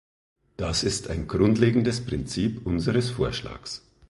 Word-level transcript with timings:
Das 0.57 0.83
ist 0.83 1.11
ein 1.11 1.27
grundlegendes 1.27 2.03
Prinzip 2.03 2.65
unseres 2.65 3.11
Vorschlags. 3.11 3.83